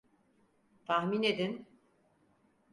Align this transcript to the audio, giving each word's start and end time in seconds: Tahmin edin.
Tahmin 0.85 1.23
edin. 1.23 1.65